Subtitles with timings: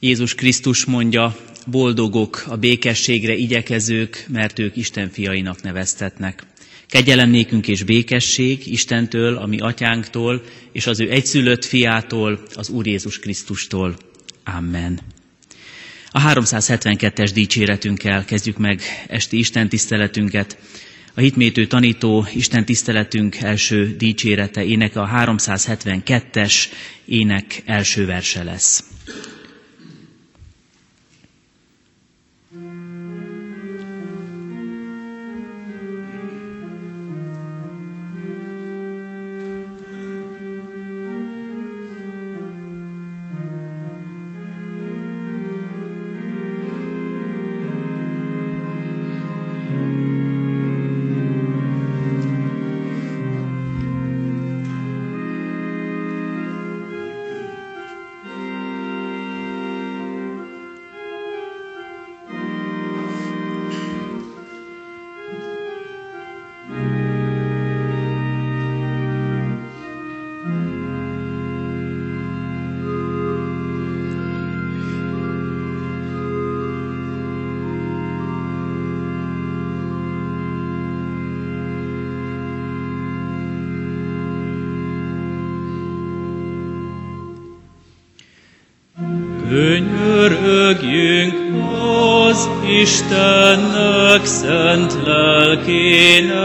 [0.00, 1.36] Jézus Krisztus mondja,
[1.66, 6.42] boldogok a békességre igyekezők, mert ők Isten fiainak neveztetnek.
[6.88, 12.86] Kegyelem nékünk és békesség Istentől, a mi atyánktól, és az ő egyszülött fiától, az Úr
[12.86, 13.96] Jézus Krisztustól.
[14.44, 15.00] Amen.
[16.10, 20.58] A 372-es dicséretünkkel kezdjük meg esti Isten tiszteletünket.
[21.14, 26.54] A hitmétő tanító Isten tiszteletünk első dicsérete ének a 372-es
[27.04, 28.84] ének első verse lesz.
[92.80, 96.36] Istennek szent lelkének,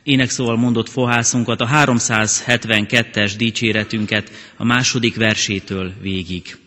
[0.04, 6.58] énekszóval mondott fohászunkat, a 372-es dicséretünket a második versétől végig.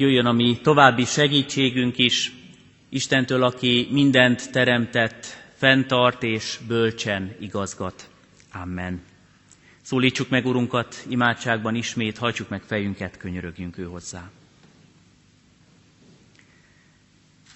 [0.00, 2.32] Jöjjön a mi további segítségünk is,
[2.88, 5.26] Istentől, aki mindent teremtett,
[5.56, 8.08] fenntart és bölcsen igazgat.
[8.52, 9.00] Amen.
[9.82, 14.30] Szólítsuk meg Urunkat imádságban ismét, hajtsuk meg fejünket, könyörögjünk ő hozzá.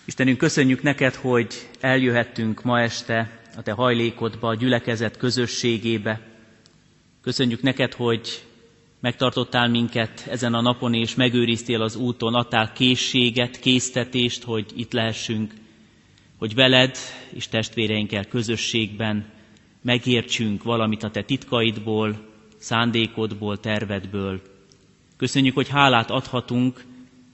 [0.05, 6.21] Istenünk, köszönjük neked, hogy eljöhettünk ma este a te hajlékodba, a gyülekezet közösségébe.
[7.23, 8.45] Köszönjük neked, hogy
[9.05, 15.55] megtartottál minket ezen a napon, és megőriztél az úton, adtál készséget, késztetést, hogy itt lehessünk,
[16.39, 16.97] hogy veled
[17.33, 19.25] és testvéreinkkel közösségben
[19.83, 24.41] megértsünk valamit a te titkaidból, szándékodból, tervedből.
[25.17, 26.85] Köszönjük, hogy hálát adhatunk,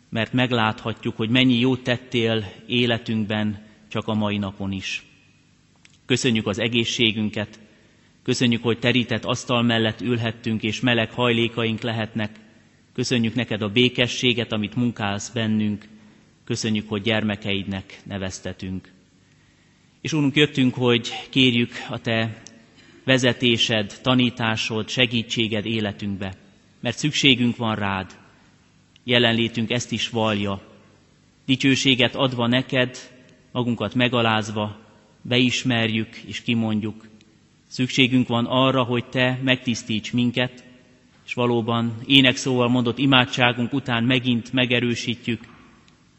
[0.09, 5.05] mert megláthatjuk, hogy mennyi jót tettél életünkben, csak a mai napon is.
[6.07, 7.59] Köszönjük az egészségünket,
[8.31, 12.31] köszönjük, hogy terített asztal mellett ülhettünk, és meleg hajlékaink lehetnek.
[12.95, 15.89] Köszönjük neked a békességet, amit munkálsz bennünk.
[16.45, 18.93] Köszönjük, hogy gyermekeidnek neveztetünk.
[20.01, 22.43] És úrunk, jöttünk, hogy kérjük a te
[23.05, 26.35] vezetésed, tanításod, segítséged életünkbe,
[26.81, 28.17] mert szükségünk van rád.
[29.05, 30.63] Jelenlétünk ezt is valja.
[31.47, 32.97] Dicsőséget adva neked,
[33.53, 34.79] magunkat megalázva,
[35.23, 37.10] beismerjük és kimondjuk.
[37.71, 40.65] Szükségünk van arra, hogy Te megtisztíts minket,
[41.27, 45.41] és valóban ének szóval mondott imádságunk után megint megerősítjük,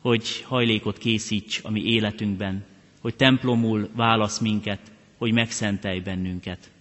[0.02, 2.66] hogy hajlékot készíts a mi életünkben,
[3.02, 4.80] hogy templomul válasz minket,
[5.18, 6.72] hogy megszentelj bennünket.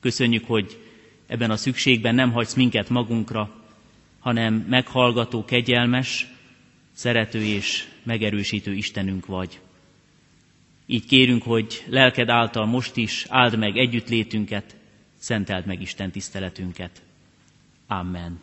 [0.00, 0.78] Köszönjük, hogy
[1.26, 3.50] ebben a szükségben nem hagysz minket magunkra,
[4.20, 6.26] hanem meghallgató, kegyelmes,
[6.92, 9.60] szerető és megerősítő Istenünk vagy.
[10.92, 14.76] Így kérünk, hogy lelked által most is áld meg együttlétünket,
[15.18, 17.02] szenteld meg Isten tiszteletünket.
[17.86, 18.40] Amen.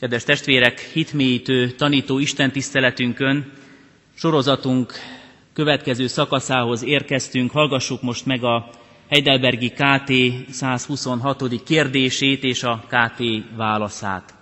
[0.00, 3.52] Kedves testvérek, hitmélyítő, tanító Isten tiszteletünkön
[4.14, 4.92] sorozatunk
[5.52, 7.50] következő szakaszához érkeztünk.
[7.50, 8.70] Hallgassuk most meg a
[9.08, 10.12] Heidelbergi KT
[10.52, 11.62] 126.
[11.64, 13.22] kérdését és a KT
[13.56, 14.34] válaszát.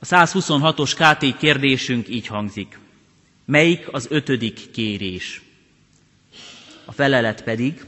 [0.00, 2.82] A 126-os KT kérdésünk így hangzik.
[3.46, 5.42] Melyik az ötödik kérés?
[6.84, 7.84] A felelet pedig,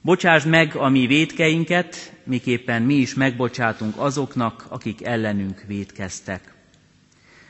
[0.00, 6.54] bocsásd meg a mi védkeinket, miképpen mi is megbocsátunk azoknak, akik ellenünk védkeztek.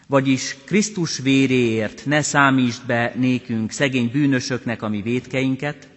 [0.07, 5.89] Vagyis Krisztus véréért ne számítsd be nékünk szegény bűnösöknek a mi védkeinket,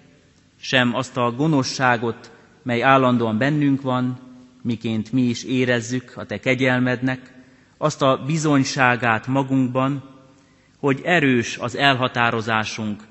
[0.60, 2.32] sem azt a gonoszságot,
[2.64, 4.20] mely állandóan bennünk van,
[4.62, 7.34] miként mi is érezzük a te kegyelmednek,
[7.78, 10.13] azt a bizonyságát magunkban,
[10.84, 13.04] hogy erős az elhatározásunk,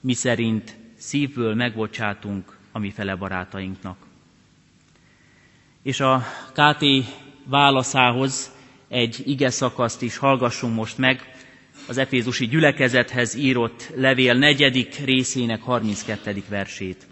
[0.00, 3.96] mi szerint szívből megbocsátunk a mi fele barátainknak.
[5.82, 6.84] És a KT
[7.44, 8.50] válaszához
[8.88, 11.34] egy ige szakaszt is hallgassunk most meg,
[11.88, 16.42] az Efézusi gyülekezethez írott levél negyedik részének 32.
[16.48, 17.06] versét.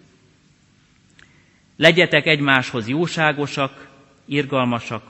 [1.77, 3.89] Legyetek egymáshoz jóságosak,
[4.25, 5.03] irgalmasak,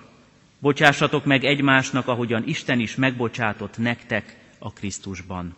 [0.58, 5.54] bocsássatok meg egymásnak, ahogyan Isten is megbocsátott nektek a Krisztusban.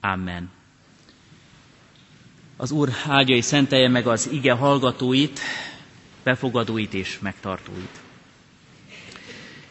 [0.00, 0.50] Amen.
[2.56, 5.40] Az Úr áldja és szentelje meg az ige hallgatóit,
[6.22, 8.00] befogadóit és megtartóit.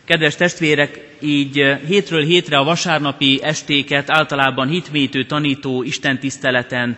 [0.03, 1.53] Kedves testvérek, így
[1.87, 6.97] hétről hétre a vasárnapi estéket általában hitmétő tanító istentiszteleten,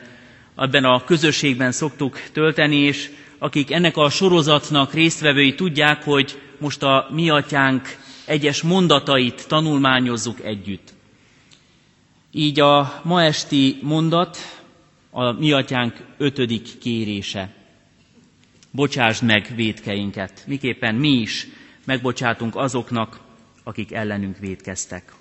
[0.57, 7.07] ebben a közösségben szoktuk tölteni, és akik ennek a sorozatnak résztvevői tudják, hogy most a
[7.11, 10.93] mi atyánk egyes mondatait tanulmányozzuk együtt.
[12.35, 14.37] Így a ma esti mondat
[15.09, 17.53] a mi atyánk ötödik kérése.
[18.71, 21.47] Bocsásd meg védkeinket, miképpen mi is
[21.85, 23.19] megbocsátunk azoknak,
[23.63, 25.13] akik ellenünk védkeztek.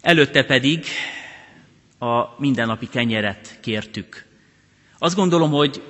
[0.00, 0.84] Előtte pedig
[1.98, 4.24] a mindennapi kenyeret kértük.
[4.98, 5.82] Azt gondolom, hogy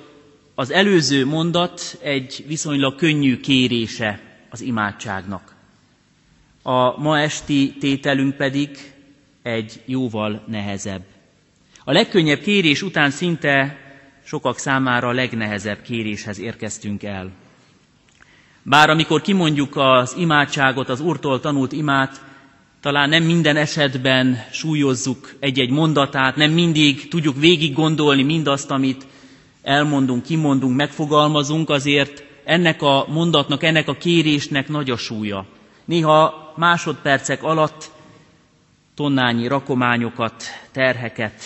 [0.55, 5.55] az előző mondat egy viszonylag könnyű kérése az imádságnak.
[6.61, 8.94] A ma esti tételünk pedig
[9.45, 11.01] egy jóval nehezebb.
[11.83, 13.77] A legkönnyebb kérés után szinte
[14.23, 17.31] sokak számára a legnehezebb kéréshez érkeztünk el.
[18.63, 22.23] Bár amikor kimondjuk az imádságot, az Úrtól tanult imát,
[22.81, 29.07] talán nem minden esetben súlyozzuk egy-egy mondatát, nem mindig tudjuk végig gondolni mindazt, amit
[29.63, 35.45] elmondunk, kimondunk, megfogalmazunk, azért ennek a mondatnak, ennek a kérésnek nagy a súlya.
[35.85, 37.93] Néha másodpercek alatt
[38.95, 41.41] tonnányi rakományokat, terheket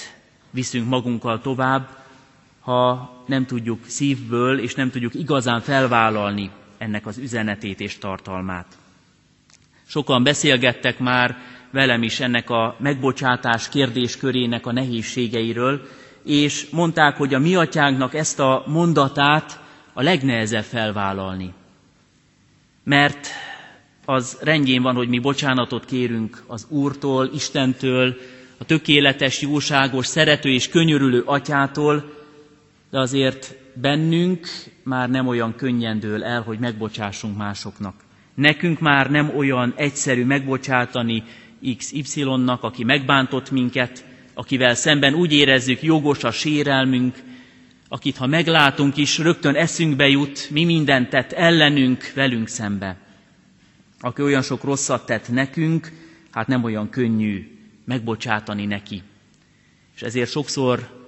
[0.51, 1.87] viszünk magunkkal tovább,
[2.59, 8.65] ha nem tudjuk szívből és nem tudjuk igazán felvállalni ennek az üzenetét és tartalmát.
[9.87, 11.37] Sokan beszélgettek már
[11.71, 15.87] velem is ennek a megbocsátás kérdéskörének a nehézségeiről,
[16.23, 19.59] és mondták, hogy a mi atyánknak ezt a mondatát
[19.93, 21.53] a legnehezebb felvállalni.
[22.83, 23.27] Mert
[24.09, 28.15] az rendjén van, hogy mi bocsánatot kérünk az Úrtól, Istentől,
[28.57, 32.13] a tökéletes, jóságos, szerető és könyörülő atyától,
[32.91, 34.47] de azért bennünk
[34.83, 37.93] már nem olyan könnyen dől el, hogy megbocsássunk másoknak.
[38.33, 41.23] Nekünk már nem olyan egyszerű megbocsátani
[41.77, 47.15] XY-nak, aki megbántott minket, akivel szemben úgy érezzük jogos a sérelmünk,
[47.87, 53.07] akit ha meglátunk is, rögtön eszünkbe jut, mi mindent tett ellenünk, velünk szembe.
[54.01, 55.91] Aki olyan sok rosszat tett nekünk,
[56.31, 59.01] hát nem olyan könnyű megbocsátani neki.
[59.95, 60.99] És ezért sokszor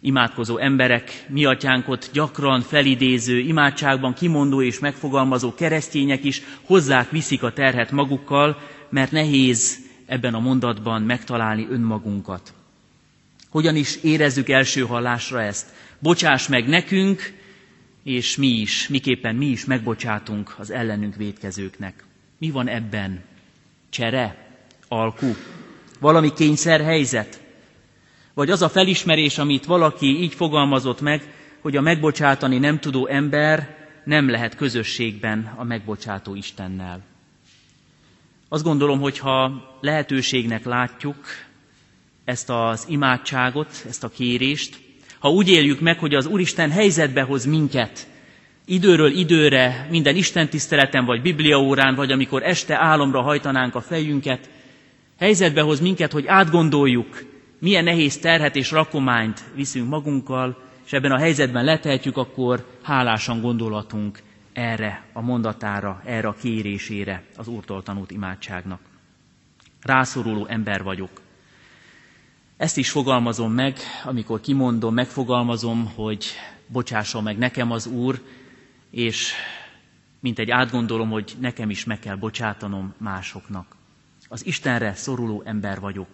[0.00, 7.52] imádkozó emberek, mi atyánkot gyakran felidéző, imádságban kimondó és megfogalmazó keresztények is hozzák, viszik a
[7.52, 8.58] terhet magukkal,
[8.90, 12.52] mert nehéz ebben a mondatban megtalálni önmagunkat.
[13.50, 15.66] Hogyan is érezzük első hallásra ezt?
[15.98, 17.32] Bocsáss meg nekünk,
[18.02, 22.04] és mi is, miképpen mi is megbocsátunk az ellenünk védkezőknek.
[22.38, 23.22] Mi van ebben?
[23.90, 24.46] Csere?
[24.88, 25.32] Alku?
[26.00, 27.42] Valami kényszerhelyzet?
[28.34, 33.76] Vagy az a felismerés, amit valaki így fogalmazott meg, hogy a megbocsátani nem tudó ember
[34.04, 37.02] nem lehet közösségben a megbocsátó Istennel.
[38.48, 39.50] Azt gondolom, hogy ha
[39.80, 41.16] lehetőségnek látjuk
[42.24, 44.80] ezt az imádságot, ezt a kérést,
[45.18, 48.06] ha úgy éljük meg, hogy az Úristen helyzetbe hoz minket,
[48.64, 54.50] időről időre, minden Isten tiszteleten, vagy bibliaórán, vagy amikor este álomra hajtanánk a fejünket,
[55.18, 57.22] helyzetbe hoz minket, hogy átgondoljuk,
[57.58, 64.18] milyen nehéz terhet és rakományt viszünk magunkkal, és ebben a helyzetben letehetjük, akkor hálásan gondolatunk
[64.52, 68.80] erre a mondatára, erre a kérésére az Úrtól tanult imádságnak.
[69.82, 71.10] Rászoruló ember vagyok.
[72.58, 76.24] Ezt is fogalmazom meg, amikor kimondom, megfogalmazom, hogy
[76.66, 78.20] bocsásson meg nekem az Úr,
[78.90, 79.32] és
[80.20, 83.76] mint egy átgondolom, hogy nekem is meg kell bocsátanom másoknak.
[84.28, 86.06] Az Istenre szoruló ember vagyok.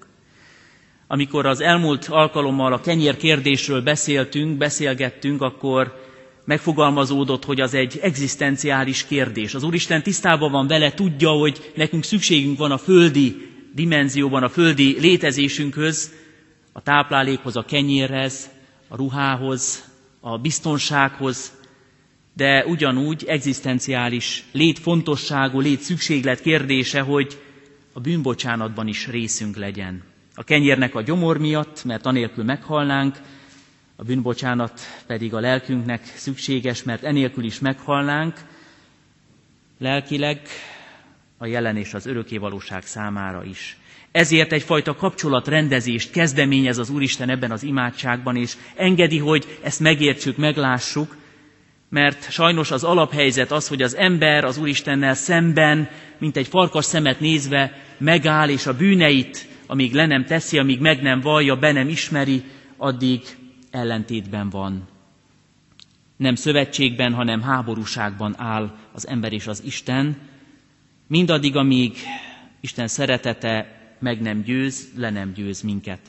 [1.07, 6.03] Amikor az elmúlt alkalommal a kenyér kérdésről beszéltünk, beszélgettünk, akkor
[6.45, 9.55] megfogalmazódott, hogy az egy egzisztenciális kérdés.
[9.55, 14.97] Az Úristen tisztában van vele, tudja, hogy nekünk szükségünk van a földi dimenzióban, a földi
[15.01, 16.23] létezésünkhöz,
[16.77, 18.51] a táplálékhoz, a kenyérhez,
[18.89, 19.85] a ruhához,
[20.21, 21.53] a biztonsághoz,
[22.37, 27.41] de ugyanúgy egzisztenciális létfontosságú, létszükséglet kérdése, hogy
[27.93, 30.03] a bűnbocsánatban is részünk legyen.
[30.35, 33.21] A kenyérnek a gyomor miatt, mert anélkül meghalnánk,
[33.97, 38.41] a bűnbocsánat pedig a lelkünknek szükséges, mert enélkül is meghalnánk,
[39.79, 40.41] lelkileg
[41.39, 43.77] a jelen és az öröké valóság számára is.
[44.15, 51.17] Ezért egyfajta kapcsolatrendezést kezdeményez az Úristen ebben az imádságban, és engedi, hogy ezt megértsük, meglássuk,
[51.89, 57.21] mert sajnos az alaphelyzet az, hogy az ember az Úristennel szemben, mint egy farkas szemet
[57.21, 61.89] nézve, megáll, és a bűneit, amíg le nem teszi, amíg meg nem vallja, be nem
[61.89, 62.43] ismeri,
[62.77, 63.21] addig
[63.71, 64.89] ellentétben van.
[66.17, 70.17] Nem szövetségben, hanem háborúságban áll az ember és az Isten,
[71.07, 71.97] mindaddig, amíg
[72.61, 76.01] Isten szeretete meg nem győz, le nem győz minket.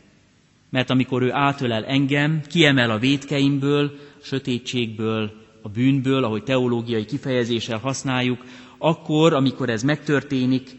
[0.70, 3.86] Mert amikor ő átölel engem, kiemel a védkeimből,
[4.22, 5.32] a sötétségből,
[5.62, 8.46] a bűnből, ahogy teológiai kifejezéssel használjuk,
[8.78, 10.70] akkor, amikor ez megtörténik,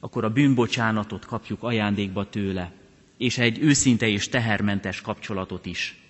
[0.00, 2.72] akkor a bűnbocsánatot kapjuk ajándékba tőle,
[3.16, 6.00] és egy őszinte és tehermentes kapcsolatot is.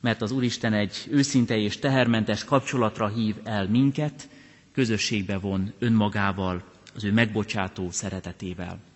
[0.00, 4.28] Mert az Úristen egy őszinte és tehermentes kapcsolatra hív el minket,
[4.72, 6.62] közösségbe von önmagával,
[6.94, 8.87] az ő megbocsátó szeretetével.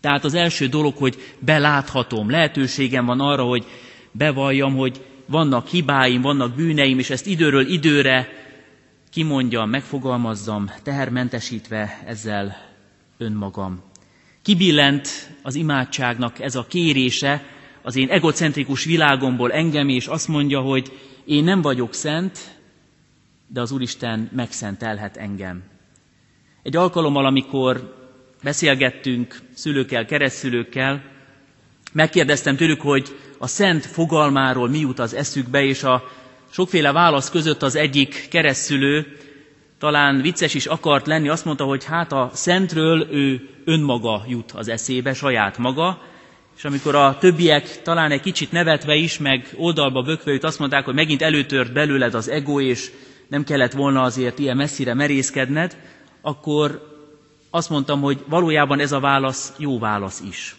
[0.00, 3.64] Tehát az első dolog, hogy beláthatom, lehetőségem van arra, hogy
[4.10, 8.28] bevalljam, hogy vannak hibáim, vannak bűneim, és ezt időről időre
[9.10, 12.56] kimondjam, megfogalmazzam, tehermentesítve ezzel
[13.18, 13.82] önmagam.
[14.42, 15.08] Kibillent
[15.42, 17.42] az imádságnak ez a kérése
[17.82, 22.58] az én egocentrikus világomból engem, és azt mondja, hogy én nem vagyok szent,
[23.46, 25.62] de az Úristen megszentelhet engem.
[26.62, 27.98] Egy alkalommal, amikor
[28.42, 31.02] beszélgettünk szülőkkel, keresztülőkkel,
[31.92, 36.02] megkérdeztem tőlük, hogy a szent fogalmáról mi jut az eszükbe, és a
[36.50, 39.06] sokféle válasz között az egyik keresztülő
[39.78, 44.68] talán vicces is akart lenni, azt mondta, hogy hát a szentről ő önmaga jut az
[44.68, 46.02] eszébe, saját maga,
[46.56, 50.84] és amikor a többiek talán egy kicsit nevetve is, meg oldalba bökve őt azt mondták,
[50.84, 52.90] hogy megint előtört belőled az ego, és
[53.28, 55.76] nem kellett volna azért ilyen messzire merészkedned,
[56.22, 56.89] akkor
[57.50, 60.56] azt mondtam, hogy valójában ez a válasz jó válasz is.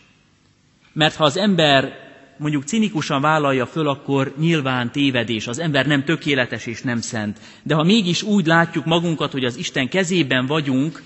[0.93, 1.93] Mert ha az ember
[2.38, 7.39] mondjuk cinikusan vállalja föl, akkor nyilván tévedés, az ember nem tökéletes és nem szent.
[7.63, 11.01] De ha mégis úgy látjuk magunkat, hogy az Isten kezében vagyunk,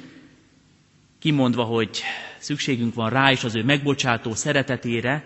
[1.19, 2.01] kimondva, hogy
[2.37, 5.23] szükségünk van rá és az ő megbocsátó szeretetére,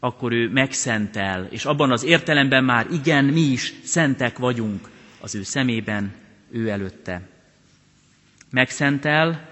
[0.00, 4.88] akkor ő megszentel, és abban az értelemben már igen, mi is szentek vagyunk
[5.20, 6.12] az ő szemében,
[6.50, 7.28] ő előtte.
[8.50, 9.48] Megszentel,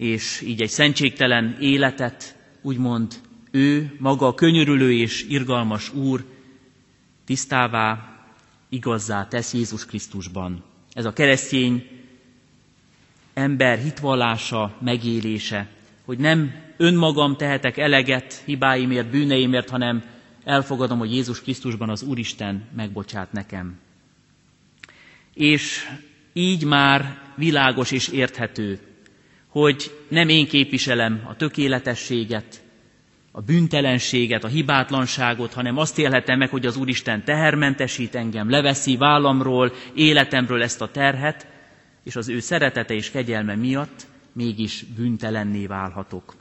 [0.00, 3.14] és így egy szentségtelen életet úgymond
[3.50, 6.24] ő, maga a könyörülő és irgalmas Úr
[7.24, 8.16] tisztává,
[8.68, 10.64] igazzá tesz Jézus Krisztusban.
[10.92, 11.86] Ez a keresztény
[13.34, 15.68] ember hitvallása, megélése,
[16.04, 20.02] hogy nem önmagam tehetek eleget hibáimért, bűneimért, hanem
[20.44, 23.78] elfogadom, hogy Jézus Krisztusban az Úristen megbocsát nekem.
[25.34, 25.88] És
[26.32, 28.89] így már világos és érthető,
[29.50, 32.62] hogy nem én képviselem a tökéletességet,
[33.32, 39.72] a bűntelenséget, a hibátlanságot, hanem azt élhetem meg, hogy az Úristen tehermentesít engem, leveszi vállamról,
[39.94, 41.46] életemről ezt a terhet,
[42.04, 46.34] és az ő szeretete és kegyelme miatt mégis bűntelenné válhatok.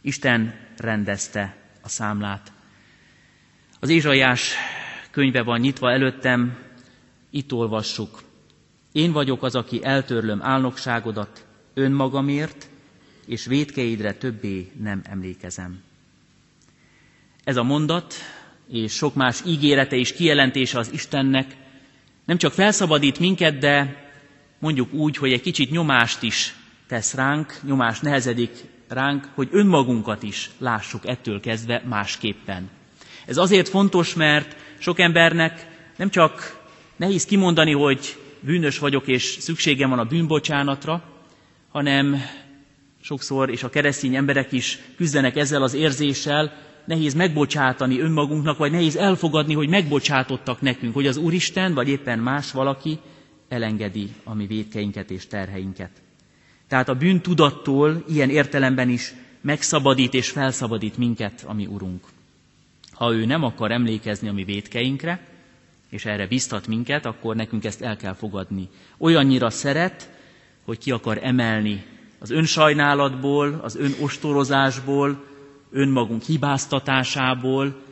[0.00, 2.52] Isten rendezte a számlát.
[3.80, 4.54] Az Ézsaiás
[5.10, 6.58] könyve van nyitva előttem,
[7.30, 8.22] itt olvassuk.
[8.92, 11.43] Én vagyok az, aki eltörlöm álnokságodat
[11.74, 12.68] önmagamért,
[13.26, 15.82] és védkeidre többé nem emlékezem.
[17.44, 18.14] Ez a mondat,
[18.68, 21.56] és sok más ígérete és kijelentése az Istennek
[22.24, 24.04] nem csak felszabadít minket, de
[24.58, 26.54] mondjuk úgy, hogy egy kicsit nyomást is
[26.86, 28.50] tesz ránk, nyomás nehezedik
[28.88, 32.70] ránk, hogy önmagunkat is lássuk ettől kezdve másképpen.
[33.26, 36.62] Ez azért fontos, mert sok embernek nem csak
[36.96, 41.02] nehéz kimondani, hogy bűnös vagyok és szükségem van a bűnbocsánatra,
[41.74, 42.16] hanem
[43.00, 46.52] sokszor, és a keresztény emberek is küzdenek ezzel az érzéssel,
[46.84, 52.52] nehéz megbocsátani önmagunknak, vagy nehéz elfogadni, hogy megbocsátottak nekünk, hogy az Úristen, vagy éppen más
[52.52, 52.98] valaki
[53.48, 55.90] elengedi a mi védkeinket és terheinket.
[56.68, 62.04] Tehát a bűntudattól ilyen értelemben is megszabadít és felszabadít minket, ami Urunk.
[62.92, 65.26] Ha ő nem akar emlékezni a mi védkeinkre,
[65.90, 68.68] és erre biztat minket, akkor nekünk ezt el kell fogadni.
[68.98, 70.13] Olyannyira szeret,
[70.64, 71.84] hogy ki akar emelni
[72.18, 75.24] az önsajnálatból, az önostorozásból,
[75.70, 77.82] önmagunk hibáztatásából,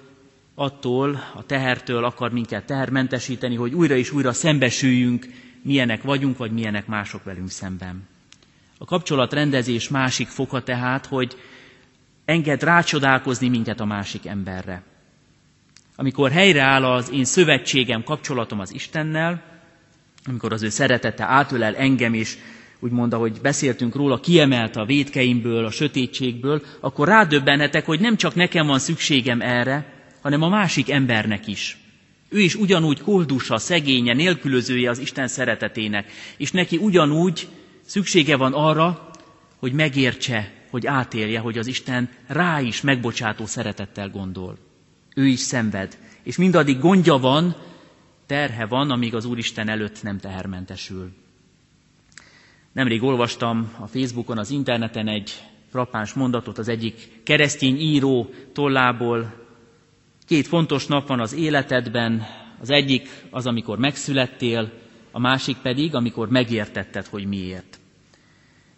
[0.54, 5.26] attól, a tehertől akar minket tehermentesíteni, hogy újra és újra szembesüljünk,
[5.62, 8.08] milyenek vagyunk, vagy milyenek mások velünk szemben.
[8.78, 11.36] A kapcsolatrendezés másik foka tehát, hogy
[12.24, 14.82] enged rácsodálkozni minket a másik emberre.
[15.96, 19.42] Amikor helyreáll az én szövetségem, kapcsolatom az Istennel,
[20.24, 22.38] amikor az ő szeretete átölel engem, és
[22.82, 28.66] úgymond, ahogy beszéltünk róla, kiemelte a védkeimből, a sötétségből, akkor rádöbbenhetek, hogy nem csak nekem
[28.66, 29.92] van szükségem erre,
[30.22, 31.76] hanem a másik embernek is.
[32.28, 37.48] Ő is ugyanúgy koldusa, szegénye, nélkülözője az Isten szeretetének, és neki ugyanúgy
[37.86, 39.10] szüksége van arra,
[39.58, 44.58] hogy megértse, hogy átélje, hogy az Isten rá is megbocsátó szeretettel gondol.
[45.14, 47.56] Ő is szenved, és mindaddig gondja van,
[48.26, 51.21] terhe van, amíg az Úristen előtt nem tehermentesül.
[52.72, 55.32] Nemrég olvastam a Facebookon, az interneten egy
[55.70, 59.34] frappáns mondatot az egyik keresztény író tollából.
[60.26, 62.26] Két fontos nap van az életedben,
[62.60, 64.70] az egyik az, amikor megszülettél,
[65.10, 67.80] a másik pedig, amikor megértetted, hogy miért.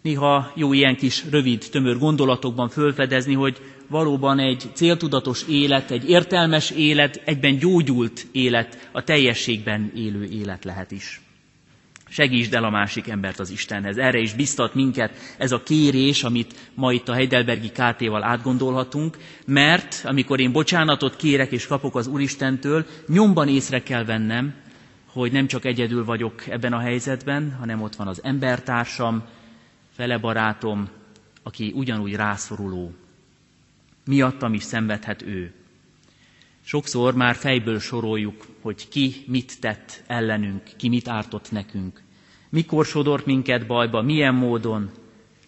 [0.01, 6.71] Néha jó ilyen kis rövid, tömör gondolatokban fölfedezni, hogy valóban egy céltudatos élet, egy értelmes
[6.71, 11.24] élet, egyben gyógyult élet, a teljességben élő élet lehet is.
[12.09, 13.97] Segítsd el a másik embert az Istenhez.
[13.97, 20.01] Erre is biztat minket ez a kérés, amit ma itt a Heidelbergi KT-val átgondolhatunk, mert
[20.03, 24.53] amikor én bocsánatot kérek és kapok az Úristentől, nyomban észre kell vennem,
[25.05, 29.23] hogy nem csak egyedül vagyok ebben a helyzetben, hanem ott van az embertársam,
[29.95, 30.89] fele barátom,
[31.43, 32.93] aki ugyanúgy rászoruló.
[34.05, 35.53] Miattam is szenvedhet ő.
[36.67, 42.01] Sokszor már fejből soroljuk, hogy ki mit tett ellenünk, ki mit ártott nekünk.
[42.49, 44.91] Mikor sodort minket bajba, milyen módon.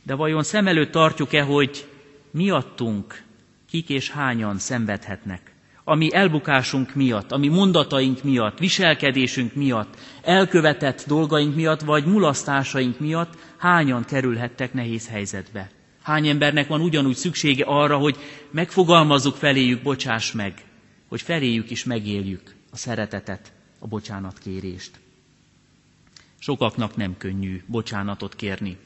[0.04, 1.88] De vajon szem előtt tartjuk-e, hogy
[2.32, 3.24] miattunk
[3.70, 5.54] kik és hányan szenvedhetnek?
[5.84, 14.04] Ami elbukásunk miatt, ami mondataink miatt, viselkedésünk miatt, elkövetett dolgaink miatt, vagy mulasztásaink miatt hányan
[14.06, 15.70] kerülhettek nehéz helyzetbe.
[16.02, 18.18] Hány embernek van ugyanúgy szüksége arra, hogy
[18.52, 20.67] megfogalmazzuk feléjük, bocsáss meg,
[21.08, 25.00] hogy feléjük is megéljük a szeretetet, a bocsánatkérést.
[26.40, 28.78] Sokaknak nem könnyű bocsánatot kérni.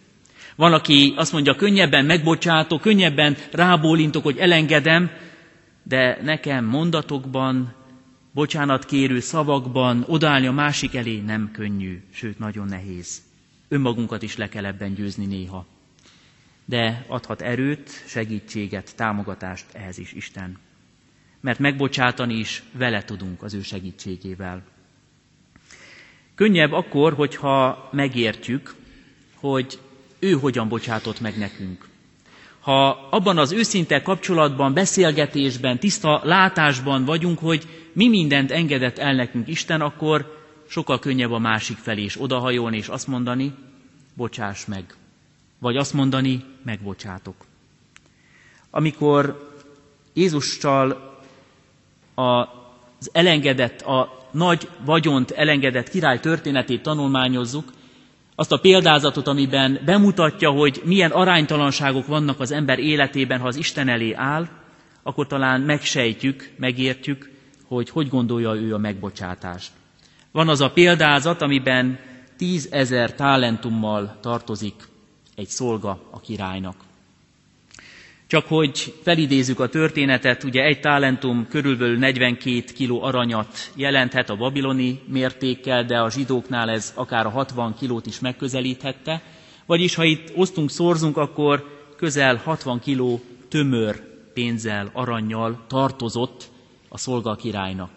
[0.55, 5.10] Van, aki azt mondja, könnyebben megbocsátok, könnyebben rábólintok, hogy elengedem,
[5.84, 7.73] de nekem mondatokban,
[8.31, 13.21] bocsánatkérő szavakban odállni a másik elé nem könnyű, sőt nagyon nehéz.
[13.67, 15.65] Önmagunkat is le kell ebben győzni néha.
[16.65, 20.57] De adhat erőt, segítséget, támogatást ehhez is Isten.
[21.41, 24.63] Mert megbocsátani is vele tudunk az ő segítségével.
[26.36, 28.75] Könnyebb akkor, hogyha megértjük,
[29.36, 29.80] hogy
[30.19, 31.89] ő hogyan bocsátott meg nekünk.
[32.60, 39.47] Ha abban az őszinte kapcsolatban, beszélgetésben, tiszta látásban vagyunk, hogy mi mindent engedett el nekünk
[39.47, 43.54] Isten, akkor sokkal könnyebb a másik felé is odahajolni és azt mondani,
[44.13, 44.84] bocsáss meg.
[45.60, 47.36] Vagy azt mondani, megbocsátok.
[48.69, 49.49] Amikor
[50.13, 51.11] Jézussal
[52.15, 57.71] az elengedett, a nagy vagyont elengedett király történetét tanulmányozzuk,
[58.36, 63.88] azt a példázatot, amiben bemutatja, hogy milyen aránytalanságok vannak az ember életében, ha az Isten
[63.88, 64.47] elé áll,
[65.04, 67.32] akkor talán megsejtjük, megértjük,
[67.65, 69.71] hogy hogy gondolja ő a megbocsátást.
[70.32, 72.00] Van az a példázat, amiben
[72.38, 74.74] tízezer talentummal tartozik
[75.36, 76.76] egy szolga a királynak.
[78.32, 85.00] Csak hogy felidézzük a történetet, ugye egy talentum körülbelül 42 kiló aranyat jelenthet a babiloni
[85.08, 89.22] mértékkel, de a zsidóknál ez akár a 60 kilót is megközelíthette.
[89.65, 91.65] Vagyis ha itt osztunk, szorzunk, akkor
[91.98, 94.02] közel 60 kiló tömör
[94.34, 96.50] pénzzel, aranyjal tartozott
[96.89, 97.91] a szolga királynak.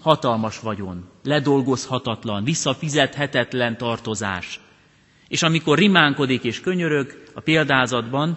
[0.00, 4.60] Hatalmas vagyon, ledolgozhatatlan, visszafizethetetlen tartozás.
[5.28, 8.36] És amikor rimánkodik és könyörög a példázatban,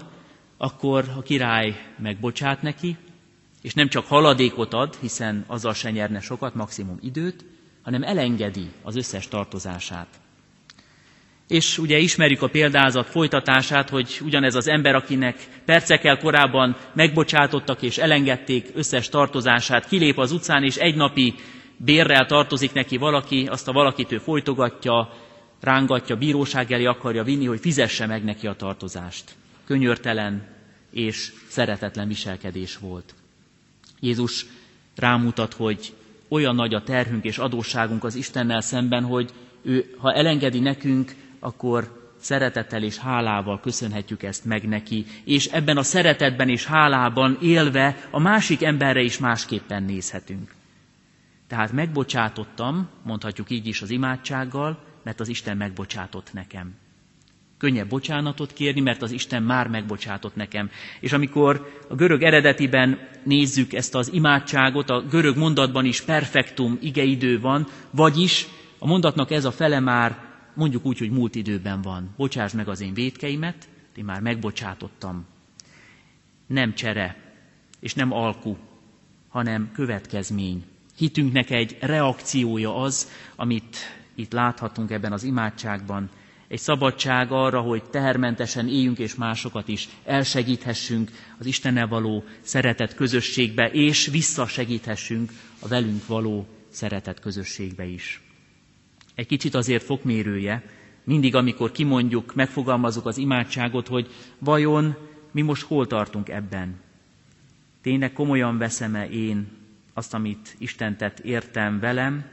[0.58, 2.98] akkor a király megbocsát neki,
[3.62, 7.46] és nem csak haladékot ad, hiszen azzal se nyerne sokat, maximum időt,
[7.84, 10.08] hanem elengedi az összes tartozását.
[11.48, 17.98] És ugye ismerjük a példázat folytatását, hogy ugyanez az ember, akinek percekkel korábban megbocsátottak és
[17.98, 21.34] elengedték összes tartozását, kilép az utcán, és egy napi
[21.78, 25.10] bérrel tartozik neki valaki, azt a valakit ő folytogatja,
[25.62, 29.36] rángatja, bíróság elé akarja vinni, hogy fizesse meg neki a tartozást
[29.66, 30.48] könyörtelen
[30.90, 33.14] és szeretetlen viselkedés volt.
[34.00, 34.46] Jézus
[34.96, 35.94] rámutat, hogy
[36.28, 42.12] olyan nagy a terhünk és adósságunk az Istennel szemben, hogy ő, ha elengedi nekünk, akkor
[42.20, 48.20] szeretettel és hálával köszönhetjük ezt meg neki, és ebben a szeretetben és hálában élve a
[48.20, 50.54] másik emberre is másképpen nézhetünk.
[51.48, 56.74] Tehát megbocsátottam, mondhatjuk így is az imádsággal, mert az Isten megbocsátott nekem.
[57.58, 60.70] Könnyebb bocsánatot kérni, mert az Isten már megbocsátott nekem.
[61.00, 67.40] És amikor a görög eredetiben nézzük ezt az imádságot, a görög mondatban is perfektum igeidő
[67.40, 68.48] van, vagyis
[68.80, 72.14] a mondatnak ez a fele már mondjuk úgy, hogy múlt időben van.
[72.18, 75.26] Bocsáss meg az én védkeimet, én már megbocsátottam.
[76.48, 77.16] Nem csere,
[77.80, 78.56] és nem alku,
[79.30, 80.64] hanem következmény.
[80.98, 83.78] Hitünknek egy reakciója az, amit
[84.16, 86.10] itt láthatunk ebben az imádságban,
[86.48, 93.70] egy szabadság arra, hogy tehermentesen éljünk és másokat is elsegíthessünk az Istennel való szeretet közösségbe,
[93.72, 98.22] és visszasegíthessünk a velünk való szeretet közösségbe is.
[99.16, 100.64] Egy kicsit azért fokmérője,
[101.04, 104.08] mindig, amikor kimondjuk, megfogalmazunk az imádságot, hogy
[104.40, 104.96] vajon
[105.32, 106.80] mi most hol tartunk ebben.
[107.82, 109.48] Tényleg komolyan veszem-e én
[109.94, 112.26] azt, amit Isten tett értem velem,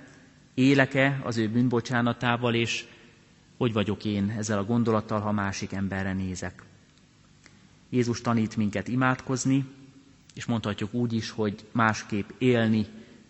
[0.55, 2.85] éleke az ő bűnbocsánatával, és
[3.63, 6.63] hogy vagyok én ezzel a gondolattal, ha másik emberre nézek.
[7.89, 9.65] Jézus tanít minket imádkozni,
[10.35, 12.87] és mondhatjuk úgy is, hogy másképp élni,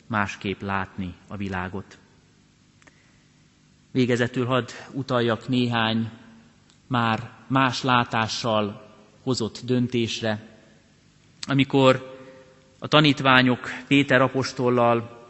[0.07, 1.99] másképp látni a világot.
[3.91, 6.11] Végezetül hadd utaljak néhány
[6.87, 10.49] már más látással hozott döntésre,
[11.47, 12.17] amikor
[12.79, 15.22] a tanítványok Péter apostollal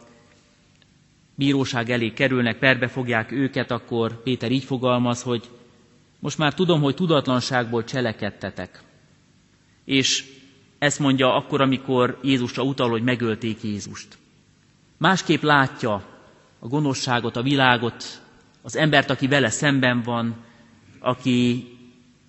[1.35, 5.49] bíróság elé kerülnek, perbe fogják őket, akkor Péter így fogalmaz, hogy
[6.19, 8.83] most már tudom, hogy tudatlanságból cselekedtetek.
[9.85, 10.25] És
[10.79, 14.17] ezt mondja akkor, amikor Jézusra utal, hogy megölték Jézust.
[14.97, 15.93] Másképp látja
[16.59, 18.21] a gonoszságot, a világot,
[18.61, 20.35] az embert, aki vele szemben van,
[20.99, 21.67] aki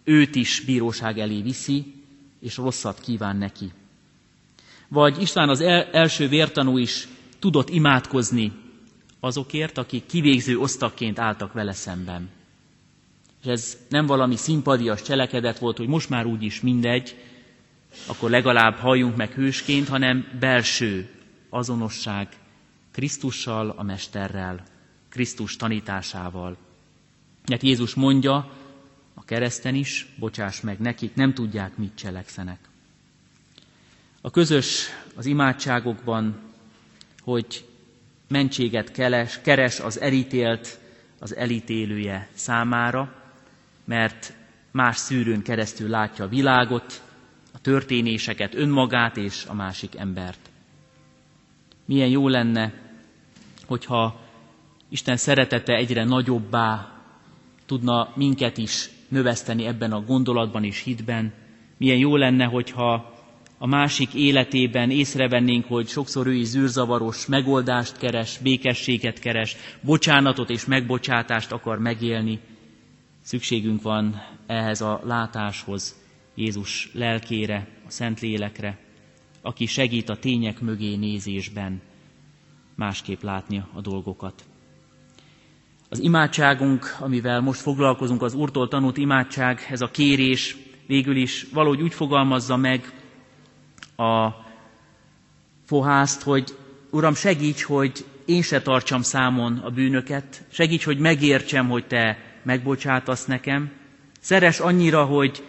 [0.05, 1.95] őt is bíróság elé viszi,
[2.41, 3.73] és rosszat kíván neki.
[4.89, 8.53] Vagy István az el- első vértanú is tudott imádkozni
[9.25, 12.31] azokért, akik kivégző osztakként álltak vele szemben.
[13.43, 17.17] És ez nem valami szimpadias cselekedet volt, hogy most már úgyis mindegy,
[18.07, 21.11] akkor legalább halljunk meg hősként, hanem belső
[21.49, 22.29] azonosság
[22.91, 24.63] Krisztussal, a Mesterrel,
[25.09, 26.57] Krisztus tanításával.
[27.49, 28.53] Mert Jézus mondja,
[29.15, 32.59] a kereszten is, bocsáss meg nekik, nem tudják, mit cselekszenek.
[34.21, 36.37] A közös az imádságokban,
[37.23, 37.65] hogy
[38.35, 40.79] mentséget keres, keres az elítélt,
[41.19, 43.15] az elítélője számára,
[43.85, 44.33] mert
[44.71, 47.03] más szűrőn keresztül látja a világot,
[47.53, 50.39] a történéseket, önmagát és a másik embert.
[51.85, 52.73] Milyen jó lenne,
[53.67, 54.21] hogyha
[54.89, 56.93] Isten szeretete egyre nagyobbá
[57.67, 61.33] tudna minket is növeszteni ebben a gondolatban és hitben.
[61.77, 63.14] Milyen jó lenne, hogyha
[63.65, 70.65] a másik életében észrevennénk, hogy sokszor ő is zűrzavaros megoldást keres, békességet keres, bocsánatot és
[70.65, 72.39] megbocsátást akar megélni.
[73.23, 75.95] Szükségünk van ehhez a látáshoz,
[76.35, 78.79] Jézus lelkére, a Szentlélekre,
[79.43, 81.81] aki segít a tények mögé nézésben
[82.75, 84.45] másképp látni a dolgokat.
[85.89, 91.83] Az imádságunk, amivel most foglalkozunk, az Úrtól tanult imádság, ez a kérés végül is valahogy
[91.83, 93.03] úgy fogalmazza meg
[93.97, 94.29] a
[95.67, 96.57] fohászt, hogy
[96.91, 103.25] Uram, segíts, hogy én se tartsam számon a bűnöket, segíts, hogy megértsem, hogy Te megbocsátasz
[103.27, 103.71] nekem,
[104.21, 105.43] szeres annyira, hogy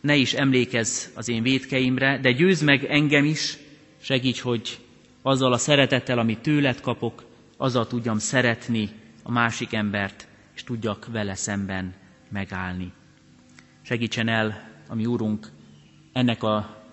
[0.00, 3.56] ne is emlékezz az én védkeimre, de győz meg engem is,
[4.00, 4.78] segíts, hogy
[5.22, 7.24] azzal a szeretettel, amit tőled kapok,
[7.56, 8.88] azzal tudjam szeretni
[9.22, 11.94] a másik embert, és tudjak vele szemben
[12.30, 12.92] megállni.
[13.82, 15.48] Segítsen el, ami Úrunk,
[16.12, 16.42] ennek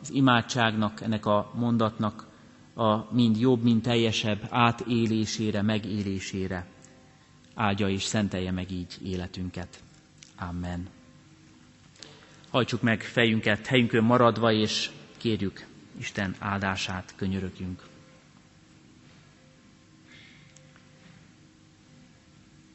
[0.02, 2.28] az imádságnak, ennek a mondatnak
[2.74, 6.66] a mind jobb, mind teljesebb átélésére, megélésére.
[7.56, 9.84] Áldja és szentelje meg így életünket.
[10.40, 10.88] Amen.
[12.50, 15.66] Hajtsuk meg fejünket helyünkön maradva, és kérjük
[15.98, 17.84] Isten áldását, könyörögjünk.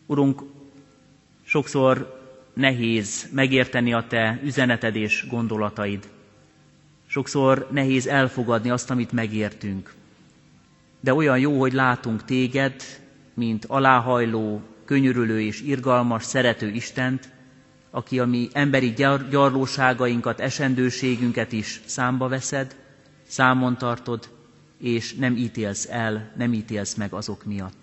[0.07, 0.43] Urunk,
[1.45, 2.21] sokszor
[2.55, 6.09] nehéz megérteni a Te üzeneted és gondolataid.
[7.16, 9.94] Sokszor nehéz elfogadni azt, amit megértünk.
[11.00, 12.83] De olyan jó, hogy látunk Téged,
[13.35, 17.29] mint aláhajló, könyörülő és irgalmas, szerető Istent,
[17.90, 18.94] aki a mi emberi
[19.31, 22.76] gyarlóságainkat, esendőségünket is számba veszed,
[23.26, 24.29] számon tartod,
[24.79, 27.79] és nem ítélsz el, nem ítélsz meg azok miatt.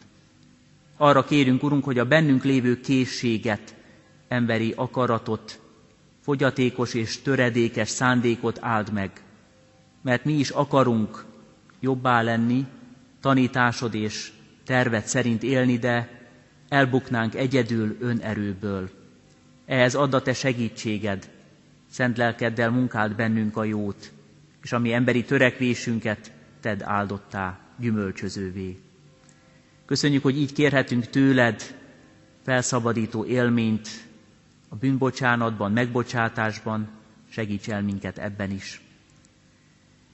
[0.98, 3.76] Arra kérünk, Urunk, hogy a bennünk lévő készséget,
[4.28, 5.60] emberi akaratot,
[6.22, 9.23] fogyatékos és töredékes szándékot áld meg,
[10.04, 11.26] mert mi is akarunk
[11.80, 12.66] jobbá lenni,
[13.22, 14.32] tanításod és
[14.66, 16.22] tervet szerint élni, de
[16.70, 18.90] elbuknánk egyedül önerőből.
[19.66, 21.30] Ehhez add a te segítséged,
[21.90, 24.12] szent lelkeddel munkáld bennünk a jót,
[24.62, 28.80] és ami emberi törekvésünket tedd áldottá, gyümölcsözővé.
[29.86, 31.76] Köszönjük, hogy így kérhetünk tőled
[32.44, 33.88] felszabadító élményt
[34.70, 36.88] a bűnbocsánatban, megbocsátásban,
[37.30, 38.82] segíts el minket ebben is.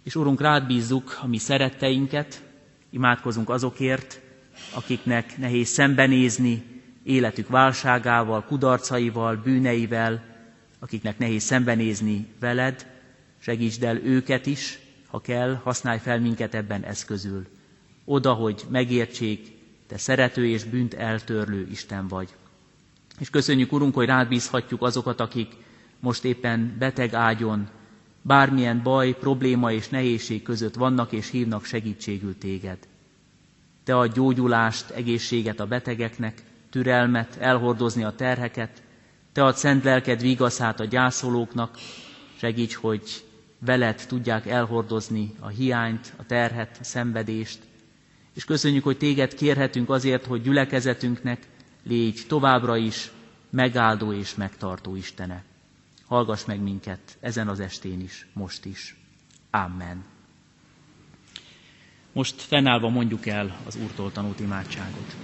[0.10, 2.44] És Urunk, rád bízzuk a mi szeretteinket,
[2.90, 4.22] imádkozunk azokért,
[4.74, 6.64] akiknek nehéz szembenézni
[7.04, 10.24] életük válságával, kudarcaival, bűneivel,
[10.80, 12.88] akiknek nehéz szembenézni veled,
[13.40, 17.46] segítsd el őket is, ha kell, használj fel minket ebben eszközül.
[18.06, 19.52] Oda, hogy megértsék,
[19.88, 22.30] te szerető és bűnt eltörlő Isten vagy.
[23.20, 25.52] És köszönjük, Urunk, hogy rád bízhatjuk azokat, akik
[26.00, 27.70] most éppen beteg ágyon,
[28.30, 32.78] bármilyen baj, probléma és nehézség között vannak és hívnak segítségül téged.
[33.84, 38.82] Te adj gyógyulást, egészséget a betegeknek, türelmet, elhordozni a terheket,
[39.32, 41.78] Te ad szent lelked vigaszát a gyászolóknak,
[42.38, 43.02] segíts, hogy
[43.60, 47.60] veled tudják elhordozni a hiányt, a terhet, a szenvedést,
[48.34, 51.48] és köszönjük, hogy téged kérhetünk azért, hogy gyülekezetünknek
[51.84, 53.12] légy továbbra is
[53.50, 55.44] megáldó és megtartó Istene.
[56.10, 58.96] Hallgass meg minket ezen az estén is, most is.
[59.50, 60.04] Amen.
[62.14, 65.16] Most fennállva mondjuk el az Úrtól tanult imádságot.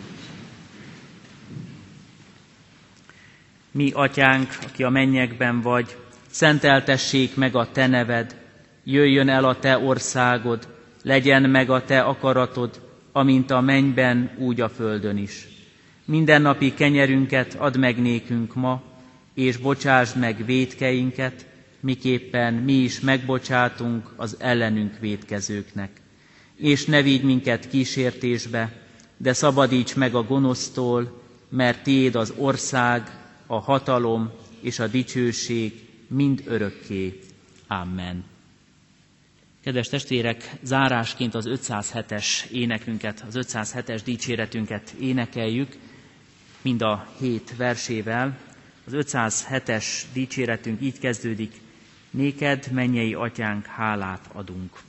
[3.71, 8.41] Mi, atyánk, aki a mennyekben vagy, szenteltessék meg a te neved,
[8.84, 10.67] jöjjön el a te országod,
[11.04, 15.48] legyen meg a te akaratod, amint a mennyben, úgy a földön is.
[16.06, 18.82] Mindennapi kenyerünket add meg nékünk ma,
[19.36, 21.45] és bocsásd meg védkeinket,
[21.80, 25.91] miképpen mi is megbocsátunk az ellenünk védkezőknek.
[26.56, 28.71] És ne vigy minket kísértésbe,
[29.17, 35.74] de szabadíts meg a gonosztól, mert tiéd az ország, a hatalom és a dicsőség
[36.08, 37.19] mind örökké.
[37.67, 38.24] Amen.
[39.63, 45.76] Kedves testvérek, zárásként az 507-es énekünket, az 507-es dicséretünket énekeljük.
[46.62, 48.38] mind a hét versével.
[48.86, 51.54] Az 507-es dicséretünk így kezdődik,
[52.15, 54.80] Néked, mennyei atyánk, hálát adunk.